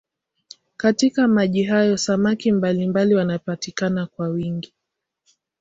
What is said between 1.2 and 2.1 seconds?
maji hayo